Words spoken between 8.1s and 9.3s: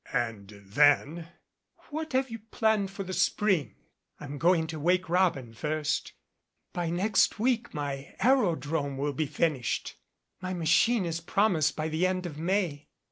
aerodrome will be